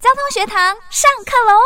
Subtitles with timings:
[0.00, 0.56] 交通学堂
[0.90, 1.58] 上课喽！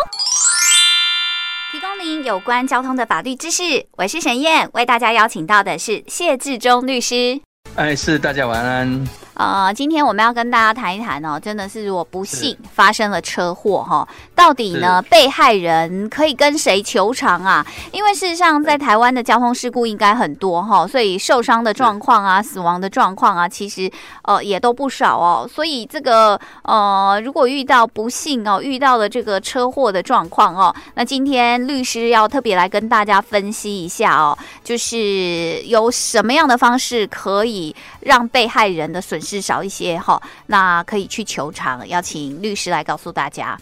[1.71, 3.87] 提供您有关交通的法律知识。
[3.99, 7.39] 我是沈燕，为大家邀请到的是谢志忠律师。
[7.75, 9.07] 哎，是，大家晚安。
[9.35, 17.67] 呃，今天我们要跟大家谈一谈哦，真的是如果不幸发生了车祸哈，到底呢被害人可以跟谁求偿啊？
[17.93, 23.91] 因为事实上在台湾的交通事故应该很多哈，所以受伤的状况啊、死亡的状况啊，其实
[24.25, 25.49] 呃也都不少哦。
[25.51, 39.43] 所以这个呃，如果遇到不幸哦，遇到了这个车祸的状况哦，那今天律师要特别来跟大家分析一下哦，就是有什么样的方式可以让被害人的损失。
[39.43, 43.59] 少一些哈，那可以去求偿，邀请律师来告诉大家。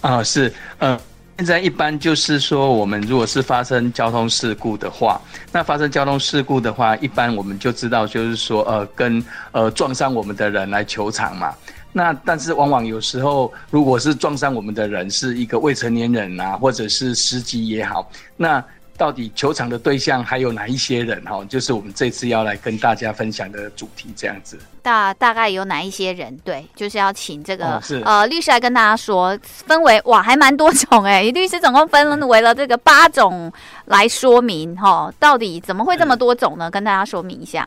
[0.00, 0.96] 啊，是，嗯，
[1.38, 11.52] 现在一般就是说，我们如果是发生交通事故的话，那发生交通事故的话，一般我们就知道，就是说，呃，跟呃撞伤我们的人来求偿嘛。
[11.92, 18.62] 那但是往往有时候，如果是撞伤我们的人是一个未成年人啊，或者是司机也好，那。
[18.96, 21.22] 到底球场的对象还有哪一些人？
[21.24, 24.58] 哈，就是我们这次要来跟大家分享的主题，这样子。
[24.82, 26.36] 大大概有哪一些人？
[26.38, 31.22] 对，就是要请这个、哦、呃律师来跟大家说，分为哇，还蛮多种哎。
[31.34, 33.52] 律师总共分为了这个八种
[33.86, 36.70] 来说明哈，到底怎么会这么多种呢？
[36.70, 37.66] 跟大家说明一下。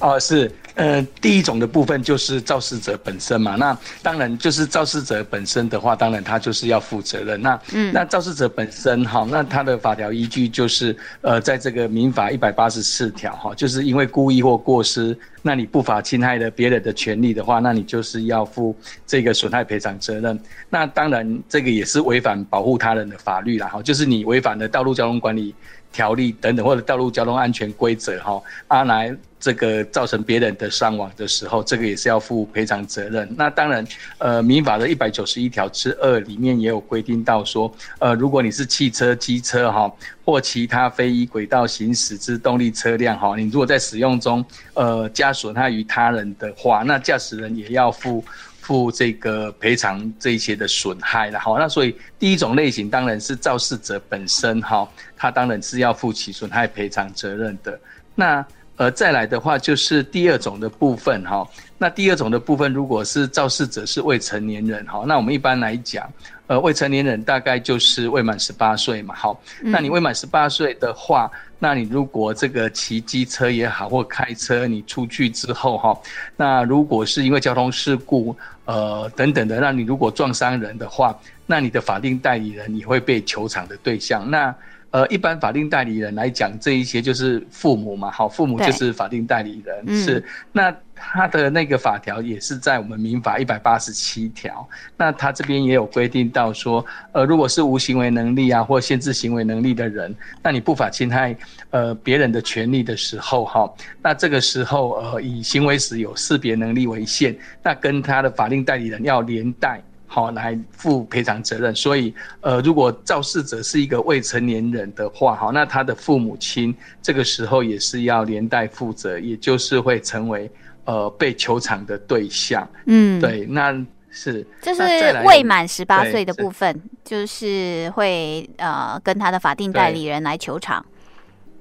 [0.00, 3.54] 哦，是，呃，第一种的部分就是肇事者本身嘛。
[3.56, 7.40] 那当然就是肇事者本身的话，当然他就是要负责任。
[7.40, 20.38] 那，嗯，那肇事者本身哈，那他的法条依据就是，呃，在这个民法一百八十四条哈，就是因为故意或过失，那你不法侵害了别人的权利的话，那你就是要负这个损害赔偿责任。
[20.68, 25.54] 那当然这个也是违反保护他人的法律啦，哈，就是你违反了道路交通管理
[25.94, 29.16] 条例等等，或者道路交通安全规则哈，啊来。
[29.44, 33.30] 这个造成别人的伤亡的时候，这个也是要负赔偿责任。
[33.36, 39.92] 那当然，呃，民法的一百九十一条之二里面也有规定到说，呃，如果你是汽车、机车哈，
[40.24, 48.24] 或其他非依轨道行驶之动力车辆哈，你如果在使用中，呃，加损害于他人的话，那驾驶人也要负
[48.64, 51.56] 付这个赔偿这些的损害了哈。
[51.58, 57.78] 那所以第一种类型当然是肇事者本身哈，他当然是要负起损害赔偿责任的。
[58.14, 58.44] 那
[58.76, 61.46] 呃，再来的话就是第二种的部分哈。
[61.78, 66.10] 那第二种的部分，如果是肇事者是未成年人哈，那我们一般来讲，
[66.46, 69.14] 呃，未成年人大概就是未满十八岁嘛。
[69.14, 75.96] 好，那你未满十八岁的话，那你如果这个骑机车也好，或开车你出去之后哈，
[76.36, 84.28] 那如果是因为交通事故呃等等的，那你如果撞伤人的话，那你的法定代理人也会被求偿的对象。
[84.30, 84.54] 那
[84.94, 90.20] 呃，一般法定代理人来讲，这一些就是父母嘛，好，父母就是法定代理人，是。
[90.20, 94.64] 嗯、那他的那个法条也是在我们民法一百八十七条，
[94.96, 101.36] 那他这边也有规定到说，呃，如果是无行为能力啊或限制行为能力的人，那你不法侵害
[101.70, 103.68] 呃别人的权利的时候，哈，
[104.00, 109.82] 那这个时候呃以行为时有识别能力为限，那跟他的法定代理人要连带。
[110.14, 111.74] 好，来负赔偿责任。
[111.74, 120.48] 所以，呃，如果肇事者是一个未成年人的话，好，那他的父母亲这个时候也是要连带负责，也就是会成为
[120.84, 122.64] 呃被求偿的对象。
[122.86, 123.72] 嗯，对，那
[124.12, 124.82] 是就是
[125.24, 130.86] 未满十八岁的部分，就是会呃跟他的法定代理人来求偿。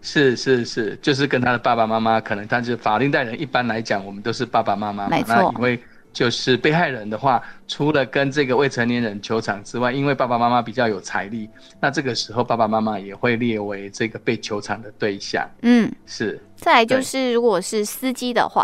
[0.04, 3.42] 是是是，就是跟他的爸爸妈妈，可能但是法定代理人。
[3.42, 5.80] 一般来讲，我们都是爸爸妈妈嘛，没错，因为。
[6.14, 11.50] 就是被害人的话，除了跟这个未成年人求偿之外，因为爸爸妈妈比较有财力，
[11.82, 15.50] 那这个时候爸爸妈妈也会列为这个被求偿的对象。
[15.64, 16.40] 嗯，是。
[16.56, 18.64] 再来就是，如果是司机的话，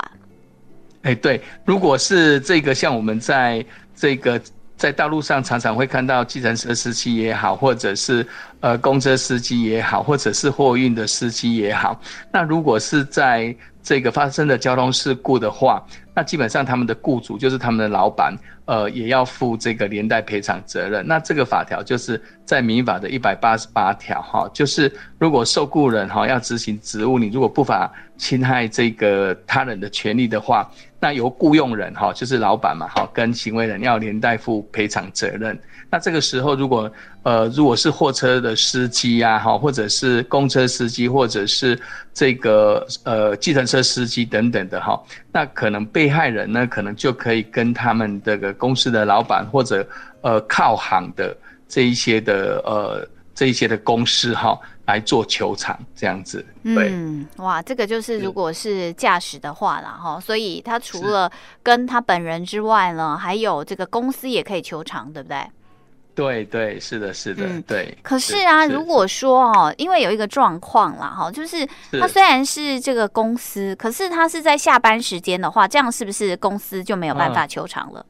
[1.01, 3.65] 哎，对，如果是这个像我们在
[3.95, 4.39] 这个
[4.77, 8.25] 在道路上常常会看到计程车司机也好，或者是
[8.61, 11.99] 呃公车司机也好，或者是货运的司机也好，
[12.31, 15.85] 那如果是在这个发生的交通事故的话，
[16.19, 18.35] 那基本上他们的雇主就是他们的老板，
[18.65, 21.07] 呃，也要负这个连带赔偿责任。
[21.07, 27.89] 那这个法条就是在民法的一百八十八条哈，就是如果受雇人哈要执行职务，你如果不法
[28.19, 30.69] 侵害这个他人的权利的话，
[30.99, 35.59] 那由雇用人哈就是老板嘛哈跟行为人要连带负赔偿责任。
[35.89, 36.91] 那这个时候如果
[37.23, 41.79] 呃如果是货车的司机呀哈，或者是公车司机，或者是
[42.13, 45.01] 这个呃计程车司机等等的哈，
[45.31, 49.87] 那可能被害人呢，可能就可以跟他们这个公司的老板或者
[50.21, 51.35] 呃靠行的
[51.67, 56.45] 这一些的呃这一些的公司哈，来做球场这样子。
[56.63, 61.31] 对，嗯，哇，这个就是如果是驾驶的话啦，哈，所以他除了
[61.63, 65.45] 跟他本人之外呢，还有这个公司也可以球场，对不对？
[66.15, 67.97] 对对，是的，是的，嗯、对。
[68.01, 71.65] 可是啊，是如果说哦，因为有一个状况啦，哈，就是
[71.97, 78.01] 他虽然是这个公司，是可是他是在下班时间的话，这样是不是公司就没有办法球场了？
[78.01, 78.05] 哦，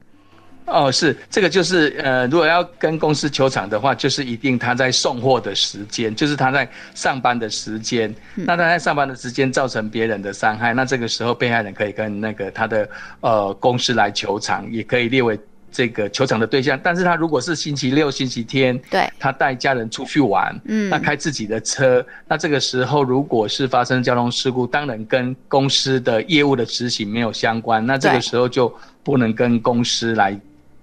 [0.70, 12.88] 哦，是这个，就是呃，如果要跟公司求偿的话，就是一定他在送货的时间，就是他在上班的时间，嗯、那他在上班的时间造成别人的伤害，那这个时候被害人可以跟那个他的
[13.20, 15.38] 呃公司来求偿，也可以列为。
[15.72, 28.74] 这个求偿的对象，但是他如果是星期六、星期天，对，他带家人出去玩，嗯，那开自己的车，那这个时候如果是发生交通事故，当然跟公司的业务的执行没有相关，那这个时候就
[29.04, 30.36] 不能跟公司来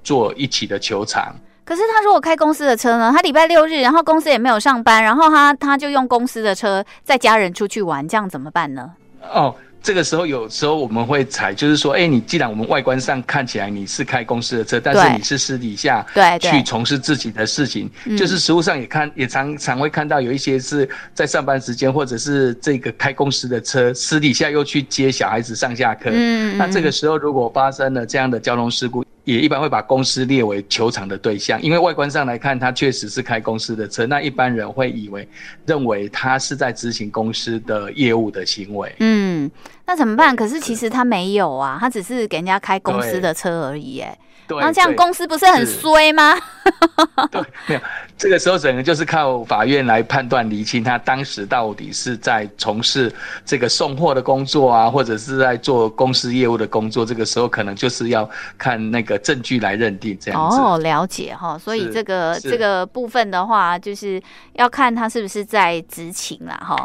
[0.08, 1.36] 做一起的球场。
[1.66, 3.12] 可是他如果开公司的车呢？
[3.14, 8.90] 他礼拜六日，然后公司也没有上班，然后他他就用公司的车载家人出去玩，这样怎么办呢？
[9.34, 9.54] 哦。
[9.80, 26.10] 这个时候，有时候我们会采，就是说，哎，你既然我们外观上看起来你是开公司的车，但是你是私底下对去从事自己的事情，就是实物上也看也常常会看到有一些是在上班时间，或者是这个开公司的车，私底下又去接小孩子上下课。
[26.12, 35.28] 嗯，那这个时候如果发生了这样的交通事故，也一般会把公司列为球场的对象，因为外观上来看，他确实是开公司的车，那一般人会以为
[35.66, 38.96] 认为他是在执行公司的业务的行为。
[39.00, 39.52] 嗯，
[39.86, 40.34] 那怎么办？
[40.34, 44.18] 可是其实他没有啊，他只是给人家开公司的车而已，哎。
[44.48, 46.36] 对，那这样公司不是很衰吗？
[47.30, 47.82] 对，没有，
[48.18, 53.14] 这个时候整个就是靠法院来判断厘清他当时到底是在从事
[53.46, 57.06] 这个送货的工作啊，或者是在做公司业务的工作。
[57.06, 60.58] 这个时候可能就是要看那个证据来认定这样子。
[60.58, 64.22] 哦，了解哈，所以这个这个部分的话，就是
[64.54, 66.76] 要看他是不是在执勤啦哈。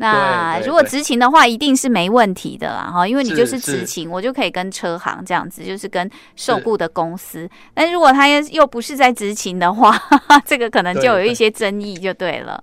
[0.00, 7.48] 那如果执勤的话，一定是没问题的啦，哈，因为你就是执勤，我就可以跟车行这样子，就是跟受雇的公司。
[7.74, 9.94] 但如果他又不是在执勤的话，
[10.46, 12.62] 这个可能就有一些争议，就对了。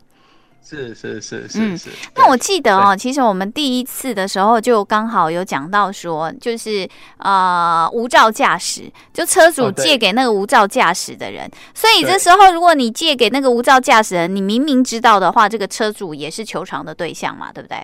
[0.63, 1.89] 是是是是是。
[2.15, 6.87] 那我记得哦，其实我们第一次的时候就刚好有讲到说，就是
[7.19, 11.49] 呃无照驾驶，就车主借给那个无照驾驶的人。
[11.73, 17.77] 所以这时候如果你借给那个无照驾驶人，你明明知道的话，这个车主也是求偿的对象嘛，对不对？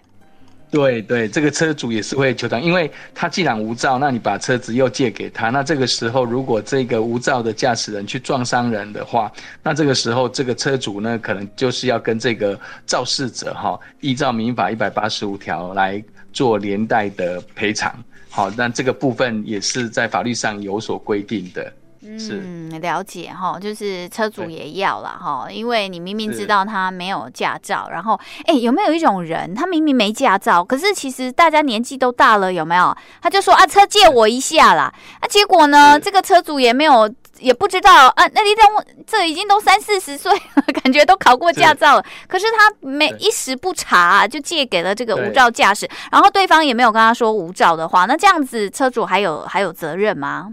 [0.73, 9.31] 对对，这个车主也是会求偿，因为他既然无照，那你把车子又借给他，那这个时候如果这个无照的驾驶人去撞伤人的话，
[9.61, 17.93] 那这个时候这个车主呢，可能就是要跟这个肇事者哈，依照民法一百八十五条来做连带的赔偿。
[18.27, 21.71] 好，那这个部分也是在法律上有所规定的。
[22.05, 32.95] 嗯，了解哈，就是车主也要了哈，因为你明明知道他没有驾照，然后哎、欸，有没有一种人，他明明没驾照，可是其实大家年纪都大了，有没有？
[33.21, 37.09] 他就说啊，车借我一下啦，啊，结果呢，这个车主也没有，
[37.39, 50.51] 也不知道啊，那你等这已经都三四十岁了，感觉都考过驾照了，可是他没一时不查，就借给了这个无照驾驶，然后对方也没有跟他说无照的话，那这样子车主还有还有责任吗？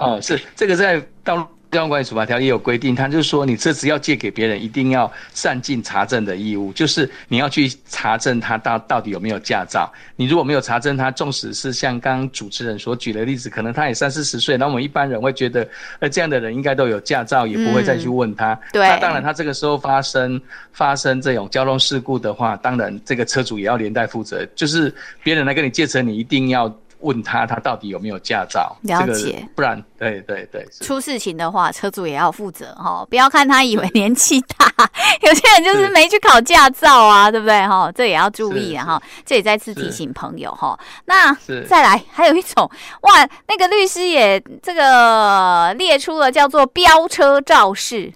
[0.00, 9.92] 哦，是这个在道路交通管理处罚条也有规定，他就是说你车子要借给别人，一定要善尽查证的义务，就是你要去查证他到到底有没有驾照。
[10.16, 15.68] 你如果没有查证他，纵使是像刚刚主持人所举的例子，可能他也三四十岁，那我们一般人会觉得，
[15.98, 18.54] 呃，这样的人应该都有驾照，也不会再去问他。
[18.54, 18.88] 嗯、对。
[18.88, 20.40] 那当然，他这个时候发生
[20.72, 24.90] 发生这种交通事故的话，当然这个车主也要连带负责，就是
[25.22, 26.74] 别人来跟你借车，你一定要。
[27.00, 28.76] 问他，他到底有没有驾照？
[28.82, 33.06] 了解，这个、不然，对对对，出事情的话，车主也要负责哈。
[33.08, 34.72] 不要看他以为年纪大，
[35.22, 37.90] 有些人就是没去考驾照啊，是对不对哈？
[37.92, 39.00] 这也要注意哈。
[39.24, 40.78] 这也再次提醒朋友哈。
[41.04, 41.32] 那
[41.68, 42.68] 再来，还有一种
[43.02, 48.12] 哇，那个律师也这个列出了叫做飙车肇事。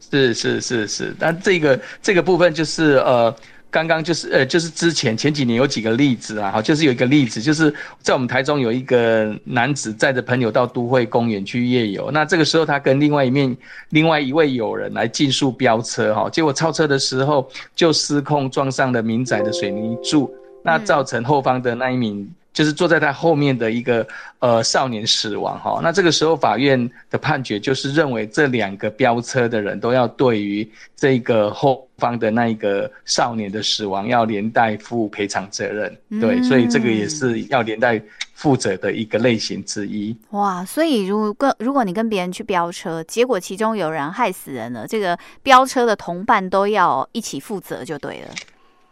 [0.00, 3.34] 是是是是，但这个这个部分就是呃。
[3.70, 13.54] 刚刚就是呃，就是之前前几年有几个例子啊，好，就是有一个例子，就是在我们台中有一个男子载着朋友到都会公园去夜游，那这个时候他跟另外一面
[13.90, 17.46] 另外一位友人来竞速飙车哈，结果超车的时候
[17.76, 20.30] 就失控撞上了民宅的水泥柱，
[20.62, 22.28] 那造成后方的那一名。
[22.58, 24.04] 就是坐在他后面的一个
[24.40, 25.78] 呃少年死亡哈。
[25.80, 35.96] 那这个时候法院的判决就是认为这两个飙车的人都要对于这个后方的那一个少年的死亡要连带负赔偿责任。
[36.20, 38.02] 对，所以这个也是要连带
[38.34, 40.16] 负责的一个类型之一。
[40.30, 48.34] 哇，所以如果如果你跟别人去飙车，结果其中有人害死人了，这个飙车的同伴都要一起负责就对了。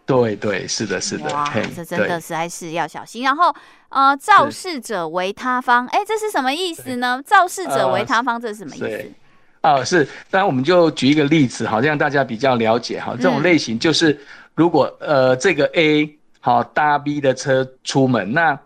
[0.07, 3.25] 对对，是的，是的，哇，这真的实在是要小心。
[3.25, 3.53] 然后，
[3.89, 7.21] 呃，肇事者为他方，哎，这是什么意思呢？
[7.27, 9.13] 肇事者为他方，这是什么意思？
[9.63, 13.15] 哦，是，当然我们就举一个例子，好，让大家比较了解哈。
[13.17, 14.19] 这种类型就是，
[14.55, 18.59] 如果呃这个 A 好搭 B 的车出门，那。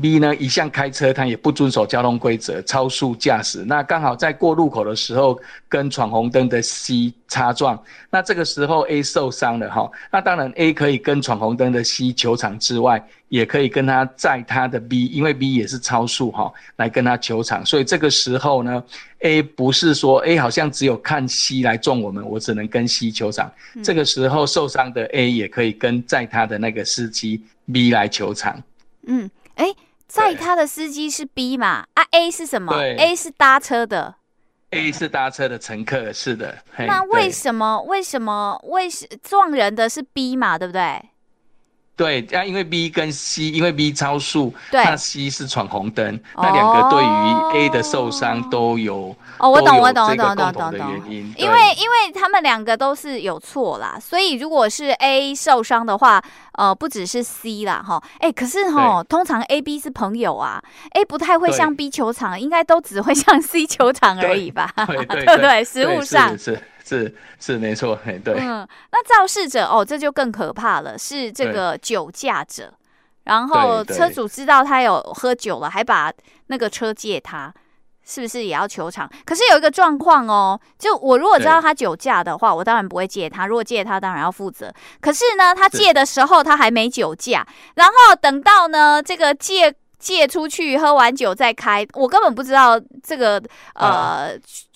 [0.00, 3.64] B 呢，一向开车，他也不遵守交通规则，超速驾驶。
[3.64, 5.38] 那刚好在过路口的时候，
[5.70, 7.82] 跟闯红灯的 C 擦撞。
[8.10, 9.90] 那这个时候 A 受伤了哈。
[10.12, 17.64] 那当然 A 可以跟闯红灯的 C 求偿之外，也可以跟他在他的 B，因为 B 也是超速哈，来跟他求偿。
[17.64, 18.84] 所以这个时候呢
[19.20, 23.50] ，A 不是说 A 好像只有看 C 来撞我们，我只能跟 C 求偿。
[23.74, 28.62] 嗯、这个时候受伤的 A 也可以跟在他的那个司机 B 来求偿。
[29.06, 29.76] 嗯，哎、欸。
[30.16, 31.86] 载他的司机是 B 嘛？
[31.94, 34.14] 啊，A 是什么？A 是搭车的
[34.70, 36.56] ，A 是搭车的乘客，是的。
[36.78, 37.82] 那为什么？
[37.82, 38.58] 为什么？
[38.64, 40.58] 为什撞人的是 B 嘛？
[40.58, 41.00] 对不对？
[41.96, 51.02] 对，啊，因为 B 跟 C，因为 B 超速，对，那 C 是闯红灯，哦、那两个对于 A 的受伤都有哦，我懂，我懂，我懂，我懂，懂，懂。
[51.08, 60.62] 因为因为他们两个都是有错啦，所以如果是 A 受伤的话，呃，不只是 C 啦，哈，哎，可是哈，通常 A、B 是朋友啊
[60.92, 64.72] ，A 不太会像 B 球场，应该都只会像 C 球场而已吧？
[64.86, 66.60] 对对对，实物上是。
[66.88, 68.34] 是是没错，哎，对。
[68.38, 72.72] 嗯，那肇事者哦，这就更可怕了，是这个酒驾者。
[73.24, 76.12] 然后车主知道他有喝酒了，还把
[76.46, 77.52] 那个车借他，
[78.06, 79.10] 是不是也要求偿？
[79.24, 83.46] 可是有一个状况哦，就我如果知道他酒驾的话，我当然不会借他。
[83.46, 84.72] 如果借他，当然要负责。
[85.00, 89.74] 可是呢，他借的时候他还没酒驾，然后等到呢这个借。
[89.98, 93.42] 借出去喝完酒再开，我根本不知道这个
[93.74, 94.28] 呃、啊、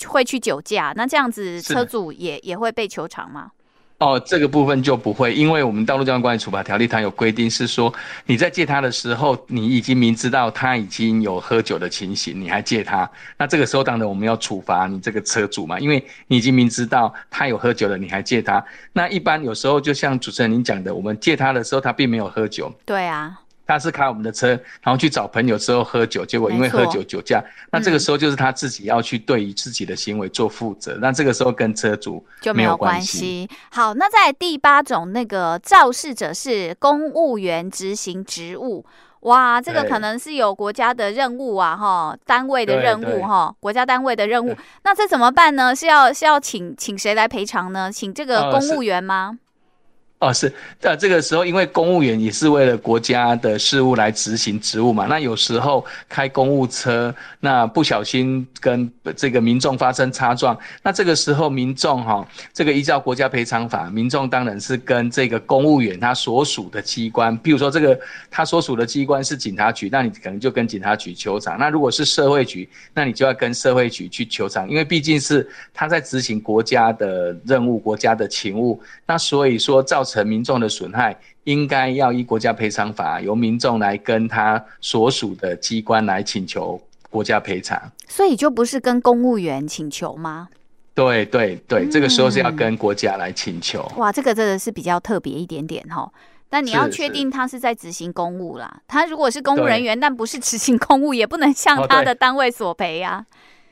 [0.09, 3.51] 会去酒驾，那这样子车主也也会被求偿吗？
[4.01, 7.93] 哦，这个部分就不会，因为我们道路交通管理处罚条例它有规定，是说
[8.25, 18.65] 你在借他的时候，你已经明知道他已经有喝酒的情形，你还借他，那这个时候当然我们要处罚你这个车主嘛，因为你已经明知道他有喝酒了，你还借他。
[18.95, 22.73] 那一般有时候就像主持人您讲的，我们借他的时候他并没有喝酒。
[22.87, 23.39] 对啊。
[23.71, 24.49] 他是开我们的车，
[24.83, 33.49] 然后去找朋友之后喝酒，结果因为喝酒酒驾，那这个时候就是他自己要去对于自己的行为做负责，那这个时候跟车主就没有关系。
[33.71, 38.85] 好，那在第八种，那个肇事者是公务员执行职务，
[39.21, 45.73] 哇，这个可能是有国家的任务啊，哈，单位的任务哈，国家单位的任务，那这怎么办呢？
[45.77, 47.93] 是要是要请请谁来赔偿呢？
[47.93, 49.31] 请这个公务员吗？
[49.33, 49.50] 呃
[50.21, 67.99] 哦，是，呃，这个时候因为公务员也是为了国家的事务来执行职务嘛，那有时候开公务车，那不小心跟这个民众发生擦撞，那这个时候民众哈、哦，这个依照国家赔偿法，民众当然是跟这个公务员他所属的机关，比如说这个
[68.31, 80.27] 他所属的机关是警察局，那你可能就跟警察局求偿；那如果是社会局，那你就要跟社会局去求偿，因为毕竟是他在执行国家的任务、国家的勤务，那所以说造成。
[80.31, 87.81] 民众的损害，应该要依国家赔偿法，由民众来跟他所属的机关来请求国家赔偿。
[88.07, 90.49] 所以就不是跟公务员请求吗？
[90.95, 93.87] 对对对，这个时候是要跟国家来请求。
[93.95, 96.13] 嗯、哇，这个真的是比较特别一点点哈。
[96.49, 98.83] 但你要确定他是在执行公务啦。
[98.89, 103.25] 他如果是公务人员，但不是执行公务，也不能向他的单位索赔呀。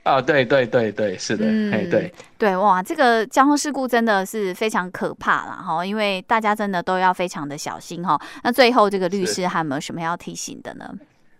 [0.04, 8.18] 哦，对对对对，是的，嗯，对对，哇，这个交通事故真的是非常可怕啦，哈，因为大家真的都要非常的小心哈。
[8.42, 10.90] 那最后这个律师还有没有什么要提醒的呢？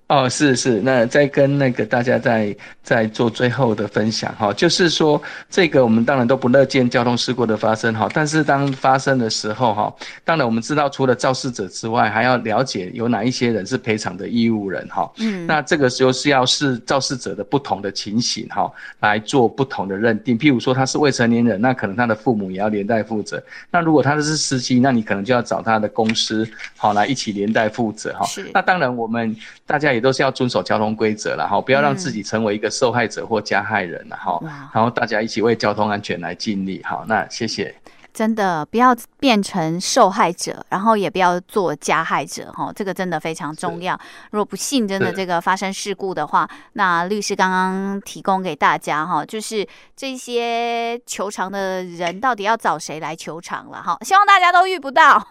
[0.09, 15.13] 哦，是是，那再跟那个大家再再做最后的分享哈，就是说这个我们当然都不乐见交通事故的发生哈，但是当发生的时候哈，当然我们知道除了肇事者之外，还要了解有哪一些人是赔偿的义务人哈。
[15.19, 20.39] 嗯，那这个时候是要视肇事者的不同的情形哈，来做不同的认定。
[20.39, 23.43] 譬如说他是未成年人，那可能他的父母也要连带负责。
[23.71, 26.49] 那如果他是司机，那你可能就要找他的公司
[26.79, 28.25] 好来一起连带负责哈。
[28.25, 28.51] 是。
[28.55, 29.37] 那当然我们
[29.67, 29.98] 大家也。
[29.99, 34.41] 也都是要遵守交通规则，然后不要让自己成为一个受害者或加害人，然后，
[34.73, 36.81] 然后大家一起为交通安全来尽力。
[36.85, 37.75] 好，那谢谢。
[38.13, 43.99] 真的不要变成受害者，然后也不要做加害者，哈，这个真的非常重要。
[44.33, 53.97] 如果不幸真的这个发生事故的话，那律师刚刚提供给大家哈，就是这些求偿的人到底要找谁来求偿了哈？
[54.03, 55.25] 希望大家都遇不到，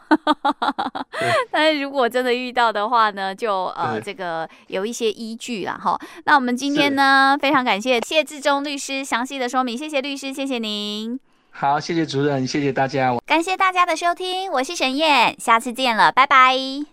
[1.52, 6.00] 但是如果真的遇到的话呢，就呃这个有一些依据了哈。
[6.26, 11.20] 那我们今天呢，非常感谢谢志忠律师详细的说明，谢谢律师，谢谢您。
[11.60, 13.16] 好，谢谢主任，谢谢大家。
[13.26, 16.86] 感谢大家的收听，我是沈燕，下次见了，拜拜。